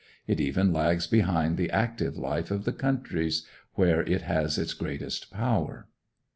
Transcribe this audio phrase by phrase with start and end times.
[0.25, 5.29] It even lags behind the active life of the countries where it has its greatest
[5.29, 5.89] power.